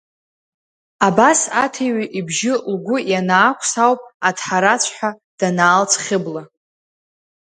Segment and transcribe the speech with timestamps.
[1.07, 6.43] Абас аҭиҩы ибжьы лгәы ианаақәс ауп аҭҳарацәҳәа данаалҵ Хьыбла.